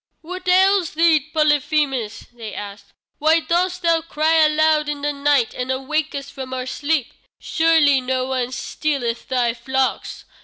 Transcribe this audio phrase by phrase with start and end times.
[0.21, 2.91] "What ails thee, Polyphemus?" they asked.
[3.19, 7.13] "Why dost thou cry aloud in the night and awake us from our sleep?
[7.39, 10.25] Surely no one stealeth thy flocks?